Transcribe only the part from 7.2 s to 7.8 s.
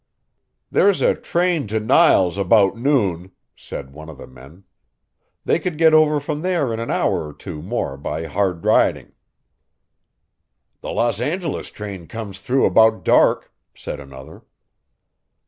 or two